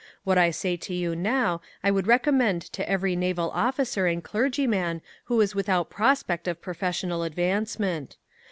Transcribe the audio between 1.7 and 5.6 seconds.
I would recommend to every naval officer and clergyman who is